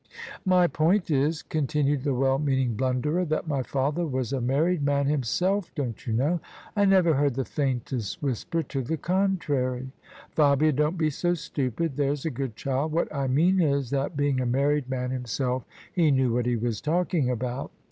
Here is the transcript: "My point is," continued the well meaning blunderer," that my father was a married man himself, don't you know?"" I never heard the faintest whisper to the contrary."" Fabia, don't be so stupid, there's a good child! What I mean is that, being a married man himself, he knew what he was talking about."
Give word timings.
"My 0.45 0.65
point 0.65 1.11
is," 1.11 1.43
continued 1.43 2.01
the 2.01 2.15
well 2.15 2.39
meaning 2.39 2.73
blunderer," 2.75 3.23
that 3.29 3.47
my 3.47 3.61
father 3.61 4.03
was 4.03 4.33
a 4.33 4.41
married 4.41 4.81
man 4.81 5.05
himself, 5.05 5.69
don't 5.75 6.07
you 6.07 6.11
know?"" 6.11 6.39
I 6.75 6.85
never 6.85 7.13
heard 7.13 7.35
the 7.35 7.45
faintest 7.45 8.19
whisper 8.19 8.63
to 8.63 8.81
the 8.81 8.97
contrary."" 8.97 9.91
Fabia, 10.35 10.71
don't 10.71 10.97
be 10.97 11.11
so 11.11 11.35
stupid, 11.35 11.97
there's 11.97 12.25
a 12.25 12.31
good 12.31 12.55
child! 12.55 12.91
What 12.91 13.13
I 13.13 13.27
mean 13.27 13.61
is 13.61 13.91
that, 13.91 14.17
being 14.17 14.41
a 14.41 14.45
married 14.47 14.89
man 14.89 15.11
himself, 15.11 15.65
he 15.93 16.09
knew 16.09 16.33
what 16.33 16.47
he 16.47 16.55
was 16.55 16.81
talking 16.81 17.29
about." 17.29 17.71